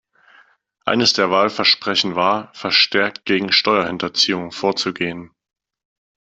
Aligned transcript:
Eines 0.83 1.13
der 1.13 1.29
Wahlversprechen 1.29 2.15
war, 2.15 2.51
verstärkt 2.55 3.23
gegen 3.23 3.51
Steuerhinterziehung 3.51 4.51
vorzugehen. 4.51 5.29